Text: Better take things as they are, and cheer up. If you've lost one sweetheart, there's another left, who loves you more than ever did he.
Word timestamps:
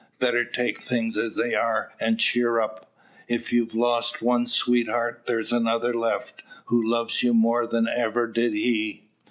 Better 0.17 0.43
take 0.45 0.81
things 0.81 1.15
as 1.15 1.35
they 1.35 1.53
are, 1.53 1.91
and 1.99 2.19
cheer 2.19 2.59
up. 2.59 2.91
If 3.27 3.53
you've 3.53 3.75
lost 3.75 4.19
one 4.23 4.47
sweetheart, 4.47 5.25
there's 5.27 5.51
another 5.53 5.93
left, 5.93 6.41
who 6.65 6.81
loves 6.83 7.21
you 7.21 7.35
more 7.35 7.67
than 7.67 7.87
ever 7.87 8.25
did 8.25 8.53
he. 8.55 9.11